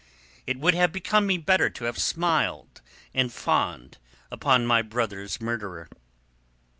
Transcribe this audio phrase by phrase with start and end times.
[0.47, 2.81] It would have become me better to have smiled
[3.13, 3.99] and fawned
[4.31, 5.89] upon my brother's murderer."